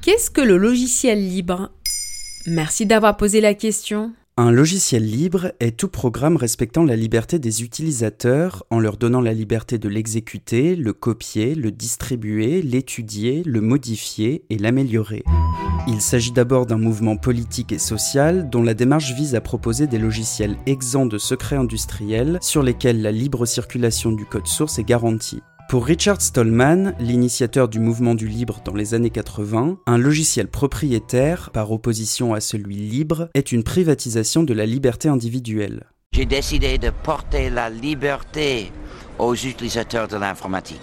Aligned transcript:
Qu'est-ce 0.00 0.30
que 0.30 0.40
le 0.40 0.56
logiciel 0.56 1.28
libre? 1.28 1.72
Merci 2.46 2.86
d'avoir 2.86 3.16
posé 3.16 3.40
la 3.40 3.54
question. 3.54 4.12
Un 4.36 4.52
logiciel 4.52 5.04
libre 5.04 5.50
est 5.58 5.76
tout 5.76 5.88
programme 5.88 6.36
respectant 6.36 6.84
la 6.84 6.94
liberté 6.94 7.40
des 7.40 7.64
utilisateurs 7.64 8.64
en 8.70 8.78
leur 8.78 8.96
donnant 8.96 9.20
la 9.20 9.32
liberté 9.32 9.76
de 9.76 9.88
l'exécuter, 9.88 10.76
le 10.76 10.92
copier, 10.92 11.56
le 11.56 11.72
distribuer, 11.72 12.62
l'étudier, 12.62 13.42
le 13.44 13.60
modifier 13.60 14.44
et 14.50 14.56
l'améliorer. 14.56 15.24
Il 15.88 16.00
s'agit 16.00 16.32
d'abord 16.32 16.66
d'un 16.66 16.78
mouvement 16.78 17.16
politique 17.16 17.72
et 17.72 17.78
social 17.78 18.48
dont 18.48 18.62
la 18.62 18.74
démarche 18.74 19.14
vise 19.14 19.34
à 19.34 19.40
proposer 19.40 19.88
des 19.88 19.98
logiciels 19.98 20.56
exempts 20.66 21.06
de 21.06 21.18
secrets 21.18 21.56
industriels 21.56 22.38
sur 22.40 22.62
lesquels 22.62 23.02
la 23.02 23.10
libre 23.10 23.46
circulation 23.46 24.12
du 24.12 24.24
code 24.24 24.46
source 24.46 24.78
est 24.78 24.84
garantie. 24.84 25.42
Pour 25.68 25.84
Richard 25.84 26.22
Stallman, 26.22 26.94
l'initiateur 26.98 27.68
du 27.68 27.78
mouvement 27.78 28.14
du 28.14 28.26
libre 28.26 28.62
dans 28.64 28.72
les 28.72 28.94
années 28.94 29.10
80, 29.10 29.76
un 29.84 29.98
logiciel 29.98 30.48
propriétaire, 30.48 31.50
par 31.50 31.70
opposition 31.70 32.32
à 32.32 32.40
celui 32.40 32.76
libre, 32.76 33.28
est 33.34 33.52
une 33.52 33.62
privatisation 33.62 34.44
de 34.44 34.54
la 34.54 34.64
liberté 34.64 35.10
individuelle. 35.10 35.84
J'ai 36.14 36.24
décidé 36.24 36.78
de 36.78 36.88
porter 36.88 37.50
la 37.50 37.68
liberté 37.68 38.72
aux 39.18 39.34
utilisateurs 39.34 40.08
de 40.08 40.16
l'informatique. 40.16 40.80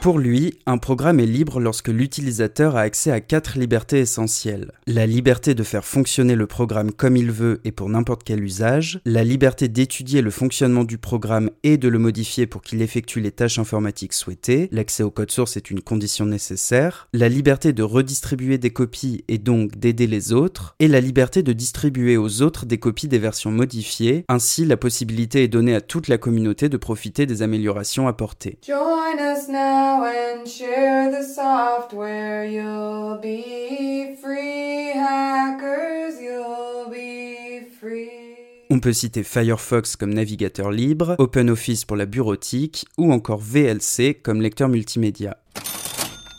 Pour 0.00 0.20
lui, 0.20 0.54
un 0.64 0.78
programme 0.78 1.18
est 1.18 1.26
libre 1.26 1.58
lorsque 1.58 1.88
l'utilisateur 1.88 2.76
a 2.76 2.82
accès 2.82 3.10
à 3.10 3.20
quatre 3.20 3.58
libertés 3.58 3.98
essentielles. 3.98 4.70
La 4.86 5.06
liberté 5.06 5.56
de 5.56 5.64
faire 5.64 5.84
fonctionner 5.84 6.36
le 6.36 6.46
programme 6.46 6.92
comme 6.92 7.16
il 7.16 7.32
veut 7.32 7.60
et 7.64 7.72
pour 7.72 7.88
n'importe 7.88 8.22
quel 8.22 8.44
usage, 8.44 9.00
la 9.04 9.24
liberté 9.24 9.66
d'étudier 9.66 10.22
le 10.22 10.30
fonctionnement 10.30 10.84
du 10.84 10.98
programme 10.98 11.50
et 11.64 11.78
de 11.78 11.88
le 11.88 11.98
modifier 11.98 12.46
pour 12.46 12.62
qu'il 12.62 12.80
effectue 12.80 13.18
les 13.18 13.32
tâches 13.32 13.58
informatiques 13.58 14.12
souhaitées, 14.12 14.68
l'accès 14.70 15.02
au 15.02 15.10
code 15.10 15.32
source 15.32 15.56
est 15.56 15.68
une 15.68 15.80
condition 15.80 16.26
nécessaire, 16.26 17.08
la 17.12 17.28
liberté 17.28 17.72
de 17.72 17.82
redistribuer 17.82 18.56
des 18.56 18.70
copies 18.70 19.24
et 19.26 19.38
donc 19.38 19.76
d'aider 19.78 20.06
les 20.06 20.32
autres, 20.32 20.76
et 20.78 20.86
la 20.86 21.00
liberté 21.00 21.42
de 21.42 21.52
distribuer 21.52 22.16
aux 22.16 22.40
autres 22.42 22.66
des 22.66 22.78
copies 22.78 23.08
des 23.08 23.18
versions 23.18 23.50
modifiées, 23.50 24.24
ainsi 24.28 24.64
la 24.64 24.76
possibilité 24.76 25.42
est 25.42 25.48
donnée 25.48 25.74
à 25.74 25.80
toute 25.80 26.06
la 26.06 26.18
communauté 26.18 26.68
de 26.68 26.76
profiter 26.76 27.26
des 27.26 27.42
améliorations 27.42 28.06
apportées. 28.06 28.58
Join 28.64 29.18
us 29.18 29.48
now 29.48 29.87
On 38.70 38.80
peut 38.80 38.92
citer 38.92 39.22
Firefox 39.22 39.96
comme 39.96 40.12
navigateur 40.12 40.70
libre, 40.70 41.16
OpenOffice 41.18 41.84
pour 41.84 41.96
la 41.96 42.06
bureautique 42.06 42.86
ou 42.98 43.12
encore 43.12 43.40
VLC 43.40 44.14
comme 44.22 44.42
lecteur 44.42 44.68
multimédia. 44.68 45.38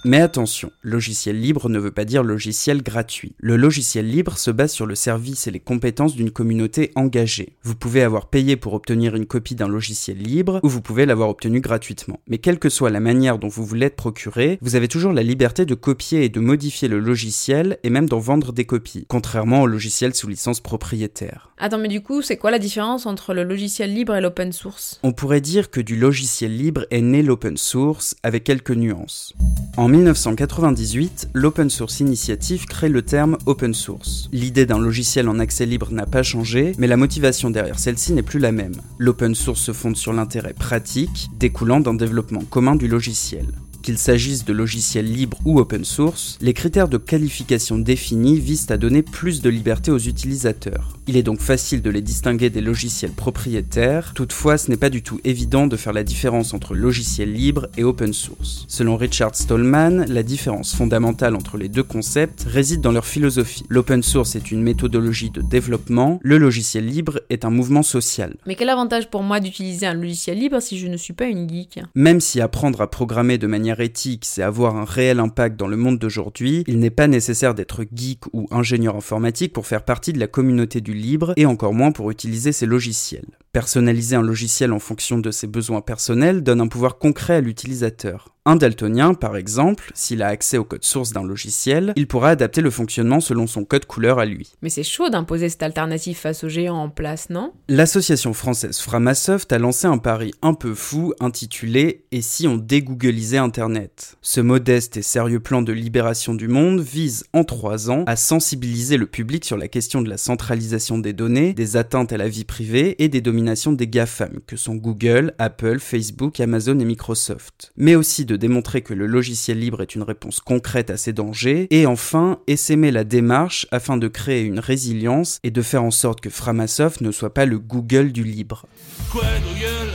Mais 0.05 0.21
attention, 0.21 0.71
logiciel 0.81 1.41
libre 1.41 1.67
ne 1.67 1.77
veut 1.77 1.91
pas 1.91 2.05
dire 2.05 2.23
logiciel 2.23 2.81
gratuit. 2.81 3.33
Le 3.37 3.57
logiciel 3.57 4.09
libre 4.09 4.37
se 4.37 4.49
base 4.49 4.71
sur 4.71 4.85
le 4.85 4.95
service 4.95 5.45
et 5.45 5.51
les 5.51 5.59
compétences 5.59 6.15
d'une 6.15 6.31
communauté 6.31 6.91
engagée. 6.95 7.57
Vous 7.63 7.75
pouvez 7.75 8.01
avoir 8.01 8.27
payé 8.27 8.55
pour 8.55 8.73
obtenir 8.73 9.17
une 9.17 9.25
copie 9.25 9.55
d'un 9.55 9.67
logiciel 9.67 10.17
libre 10.17 10.61
ou 10.63 10.69
vous 10.69 10.79
pouvez 10.79 11.05
l'avoir 11.05 11.27
obtenu 11.27 11.59
gratuitement. 11.59 12.21
Mais 12.27 12.37
quelle 12.37 12.59
que 12.59 12.69
soit 12.69 12.91
la 12.91 13.01
manière 13.01 13.39
dont 13.39 13.49
vous 13.49 13.65
vous 13.65 13.75
l'êtes 13.75 13.97
procuré, 13.97 14.57
vous 14.61 14.77
avez 14.77 14.87
toujours 14.87 15.11
la 15.11 15.21
liberté 15.21 15.65
de 15.65 15.75
copier 15.75 16.23
et 16.23 16.29
de 16.29 16.39
modifier 16.39 16.87
le 16.87 16.99
logiciel 16.99 17.77
et 17.83 17.89
même 17.89 18.07
d'en 18.07 18.19
vendre 18.19 18.53
des 18.53 18.65
copies, 18.65 19.05
contrairement 19.09 19.63
au 19.63 19.67
logiciel 19.67 20.15
sous 20.15 20.29
licence 20.29 20.61
propriétaire. 20.61 21.51
Attends, 21.57 21.77
mais 21.77 21.89
du 21.89 21.99
coup, 21.99 22.21
c'est 22.21 22.37
quoi 22.37 22.51
la 22.51 22.59
différence 22.59 23.05
entre 23.05 23.33
le 23.33 23.43
logiciel 23.43 23.93
libre 23.93 24.15
et 24.15 24.21
l'open 24.21 24.53
source? 24.53 24.97
On 25.03 25.11
pourrait 25.11 25.41
dire 25.41 25.69
que 25.69 25.81
du 25.81 25.97
logiciel 25.97 26.55
libre 26.55 26.85
est 26.89 27.01
né 27.01 27.21
l'open 27.21 27.57
source 27.57 28.15
avec 28.23 28.45
quelques 28.45 28.71
nuances. 28.71 29.33
En 29.75 29.88
1998, 29.89 31.29
l'Open 31.33 31.69
Source 31.69 31.99
Initiative 31.99 32.65
crée 32.65 32.89
le 32.89 33.01
terme 33.01 33.37
open 33.45 33.73
source. 33.73 34.29
L'idée 34.31 34.65
d'un 34.65 34.77
logiciel 34.77 35.27
en 35.27 35.39
accès 35.39 35.65
libre 35.65 35.91
n'a 35.91 36.05
pas 36.05 36.23
changé, 36.23 36.73
mais 36.77 36.87
la 36.87 36.97
motivation 36.97 37.49
derrière 37.49 37.79
celle-ci 37.79 38.13
n'est 38.13 38.21
plus 38.21 38.39
la 38.39 38.51
même. 38.51 38.75
L'open 38.97 39.35
source 39.35 39.61
se 39.61 39.73
fonde 39.73 39.97
sur 39.97 40.13
l'intérêt 40.13 40.53
pratique 40.53 41.29
découlant 41.37 41.79
d'un 41.79 41.93
développement 41.93 42.43
commun 42.49 42.75
du 42.75 42.87
logiciel. 42.87 43.47
Qu'il 43.89 43.97
s'agisse 43.97 44.45
de 44.45 44.53
logiciels 44.53 45.11
libres 45.11 45.39
ou 45.45 45.59
open 45.59 45.83
source, 45.83 46.37
les 46.41 46.53
critères 46.53 46.89
de 46.89 46.97
qualification 46.97 47.79
définis 47.79 48.39
visent 48.39 48.69
à 48.69 48.77
donner 48.77 49.01
plus 49.01 49.41
de 49.41 49.49
liberté 49.49 49.89
aux 49.89 49.97
utilisateurs. 49.97 50.99
Il 51.07 51.17
est 51.17 51.23
donc 51.23 51.39
facile 51.39 51.81
de 51.81 51.89
les 51.89 52.03
distinguer 52.03 52.51
des 52.51 52.61
logiciels 52.61 53.13
propriétaires, 53.13 54.13
toutefois 54.13 54.59
ce 54.59 54.69
n'est 54.69 54.77
pas 54.77 54.91
du 54.91 55.01
tout 55.01 55.19
évident 55.23 55.65
de 55.65 55.75
faire 55.75 55.91
la 55.91 56.03
différence 56.03 56.53
entre 56.53 56.75
logiciel 56.75 57.33
libre 57.33 57.67
et 57.77 57.83
open 57.83 58.13
source. 58.13 58.65
Selon 58.67 58.95
Richard 58.95 59.33
Stallman, 59.33 60.05
la 60.07 60.21
différence 60.21 60.75
fondamentale 60.75 61.33
entre 61.33 61.57
les 61.57 61.67
deux 61.67 61.81
concepts 61.81 62.43
réside 62.43 62.81
dans 62.81 62.91
leur 62.91 63.07
philosophie. 63.07 63.63
L'open 63.69 64.03
source 64.03 64.35
est 64.35 64.51
une 64.51 64.61
méthodologie 64.61 65.31
de 65.31 65.41
développement, 65.41 66.19
le 66.21 66.37
logiciel 66.37 66.85
libre 66.85 67.21
est 67.31 67.43
un 67.43 67.49
mouvement 67.49 67.81
social. 67.81 68.35
Mais 68.45 68.53
quel 68.53 68.69
avantage 68.69 69.09
pour 69.09 69.23
moi 69.23 69.39
d'utiliser 69.39 69.87
un 69.87 69.95
logiciel 69.95 70.37
libre 70.37 70.59
si 70.59 70.77
je 70.77 70.85
ne 70.85 70.95
suis 70.95 71.13
pas 71.13 71.25
une 71.25 71.49
geek? 71.49 71.79
Même 71.95 72.21
si 72.21 72.39
apprendre 72.39 72.81
à 72.81 72.91
programmer 72.91 73.39
de 73.39 73.47
manière 73.47 73.78
éthique, 73.81 74.25
c'est 74.25 74.41
avoir 74.41 74.75
un 74.75 74.85
réel 74.85 75.19
impact 75.19 75.57
dans 75.57 75.67
le 75.67 75.77
monde 75.77 75.99
d'aujourd'hui, 75.99 76.63
il 76.67 76.79
n'est 76.79 76.89
pas 76.89 77.07
nécessaire 77.07 77.55
d'être 77.55 77.85
geek 77.93 78.21
ou 78.33 78.47
ingénieur 78.51 78.95
informatique 78.95 79.53
pour 79.53 79.67
faire 79.67 79.83
partie 79.83 80.13
de 80.13 80.19
la 80.19 80.27
communauté 80.27 80.81
du 80.81 80.93
libre 80.93 81.33
et 81.37 81.45
encore 81.45 81.73
moins 81.73 81.91
pour 81.91 82.11
utiliser 82.11 82.51
ces 82.51 82.65
logiciels. 82.65 83.37
Personnaliser 83.51 84.15
un 84.15 84.21
logiciel 84.21 84.73
en 84.73 84.79
fonction 84.79 85.17
de 85.17 85.31
ses 85.31 85.47
besoins 85.47 85.81
personnels 85.81 86.43
donne 86.43 86.61
un 86.61 86.67
pouvoir 86.67 86.97
concret 86.97 87.35
à 87.35 87.41
l'utilisateur. 87.41 88.35
Un 88.49 88.55
daltonien, 88.55 89.13
par 89.13 89.37
exemple, 89.37 89.91
s'il 89.93 90.23
a 90.23 90.27
accès 90.27 90.57
au 90.57 90.63
code 90.63 90.83
source 90.83 91.11
d'un 91.11 91.23
logiciel, 91.23 91.93
il 91.95 92.07
pourra 92.07 92.29
adapter 92.29 92.61
le 92.61 92.71
fonctionnement 92.71 93.19
selon 93.19 93.45
son 93.45 93.63
code 93.63 93.85
couleur 93.85 94.17
à 94.17 94.25
lui. 94.25 94.53
Mais 94.63 94.69
c'est 94.69 94.81
chaud 94.81 95.07
d'imposer 95.09 95.49
cette 95.49 95.61
alternative 95.61 96.17
face 96.17 96.43
aux 96.43 96.49
géants 96.49 96.81
en 96.81 96.89
place, 96.89 97.29
non? 97.29 97.53
L'association 97.67 98.33
française 98.33 98.79
Framasoft 98.79 99.53
a 99.53 99.59
lancé 99.59 99.85
un 99.85 99.99
pari 99.99 100.33
un 100.41 100.55
peu 100.55 100.73
fou 100.73 101.13
intitulé 101.19 102.05
Et 102.11 102.23
si 102.23 102.47
on 102.47 102.57
dégoogelisait 102.57 103.37
Internet? 103.37 104.17
Ce 104.23 104.41
modeste 104.41 104.97
et 104.97 105.03
sérieux 105.03 105.41
plan 105.41 105.61
de 105.61 105.71
libération 105.71 106.33
du 106.33 106.47
monde 106.47 106.79
vise 106.79 107.25
en 107.33 107.43
trois 107.43 107.91
ans 107.91 108.03
à 108.07 108.15
sensibiliser 108.15 108.97
le 108.97 109.05
public 109.05 109.45
sur 109.45 109.57
la 109.57 109.67
question 109.67 110.01
de 110.01 110.09
la 110.09 110.17
centralisation 110.17 110.97
des 110.97 111.13
données, 111.13 111.53
des 111.53 111.77
atteintes 111.77 112.13
à 112.13 112.17
la 112.17 112.27
vie 112.27 112.45
privée 112.45 112.95
et 112.97 113.09
des 113.09 113.21
dominations 113.21 113.73
des 113.73 113.87
GAFAM, 113.87 114.39
que 114.47 114.57
sont 114.57 114.73
Google, 114.73 115.35
Apple, 115.37 115.77
Facebook, 115.77 116.39
Amazon 116.39 116.79
et 116.79 116.85
Microsoft. 116.85 117.73
Mais 117.77 117.93
aussi 117.93 118.25
de 118.25 118.38
démontrer 118.39 118.81
que 118.81 118.95
le 118.95 119.05
logiciel 119.05 119.59
libre 119.59 119.83
est 119.83 119.93
une 119.93 120.01
réponse 120.01 120.39
concrète 120.39 120.89
à 120.89 120.97
ces 120.97 121.13
dangers, 121.13 121.67
et 121.69 121.85
enfin 121.85 122.39
essaimer 122.47 122.89
la 122.89 123.03
démarche 123.03 123.67
afin 123.69 123.97
de 123.97 124.07
créer 124.07 124.41
une 124.41 124.59
résilience 124.59 125.39
et 125.43 125.51
de 125.51 125.61
faire 125.61 125.83
en 125.83 125.91
sorte 125.91 126.21
que 126.21 126.31
Framasoft 126.31 127.01
ne 127.01 127.11
soit 127.11 127.33
pas 127.33 127.45
le 127.45 127.59
Google 127.59 128.11
du 128.11 128.23
libre. 128.23 128.65
Quoi 129.11 129.21
Google? 129.43 129.91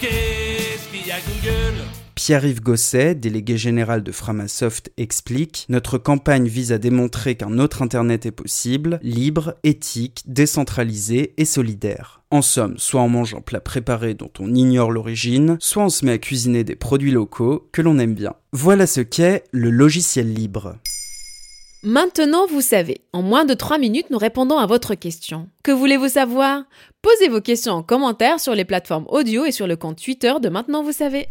Qu'est-ce 0.00 0.88
qu'il 0.90 1.06
y 1.06 1.10
a 1.10 1.18
Google? 1.18 1.82
Pierre-Yves 2.14 2.62
Gosset, 2.62 3.16
délégué 3.16 3.56
général 3.56 4.02
de 4.02 4.12
Framasoft, 4.12 4.92
explique 4.96 5.66
Notre 5.68 5.98
campagne 5.98 6.46
vise 6.46 6.72
à 6.72 6.78
démontrer 6.78 7.34
qu'un 7.34 7.58
autre 7.58 7.82
Internet 7.82 8.26
est 8.26 8.30
possible, 8.30 9.00
libre, 9.02 9.54
éthique, 9.64 10.22
décentralisé 10.26 11.34
et 11.36 11.44
solidaire. 11.44 12.21
En 12.32 12.40
somme, 12.40 12.78
soit 12.78 13.02
on 13.02 13.10
mange 13.10 13.34
un 13.34 13.42
plat 13.42 13.60
préparé 13.60 14.14
dont 14.14 14.30
on 14.40 14.54
ignore 14.54 14.90
l'origine, 14.90 15.58
soit 15.60 15.84
on 15.84 15.90
se 15.90 16.02
met 16.06 16.12
à 16.12 16.18
cuisiner 16.18 16.64
des 16.64 16.76
produits 16.76 17.10
locaux 17.10 17.68
que 17.72 17.82
l'on 17.82 17.98
aime 17.98 18.14
bien. 18.14 18.32
Voilà 18.52 18.86
ce 18.86 19.02
qu'est 19.02 19.44
le 19.52 19.68
logiciel 19.68 20.32
libre. 20.32 20.78
Maintenant, 21.82 22.46
vous 22.46 22.62
savez, 22.62 23.02
en 23.12 23.20
moins 23.20 23.44
de 23.44 23.52
3 23.52 23.76
minutes, 23.76 24.08
nous 24.08 24.16
répondons 24.16 24.56
à 24.56 24.64
votre 24.64 24.94
question. 24.94 25.50
Que 25.62 25.72
voulez-vous 25.72 26.08
savoir? 26.08 26.62
Posez 27.02 27.28
vos 27.28 27.42
questions 27.42 27.74
en 27.74 27.82
commentaire 27.82 28.40
sur 28.40 28.54
les 28.54 28.64
plateformes 28.64 29.04
audio 29.10 29.44
et 29.44 29.52
sur 29.52 29.66
le 29.66 29.76
compte 29.76 30.02
Twitter 30.02 30.32
de 30.40 30.48
Maintenant, 30.48 30.82
vous 30.82 30.92
savez. 30.92 31.28